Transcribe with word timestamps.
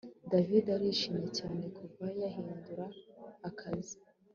David 0.31 0.65
arishimye 0.75 1.27
cyane 1.37 1.63
kuva 1.77 2.05
yahindura 2.21 2.85
akazi 3.49 3.97